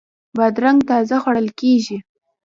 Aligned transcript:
بادرنګ 0.35 0.79
تازه 0.89 1.15
خوړل 1.23 1.47
کیږي. 1.59 1.97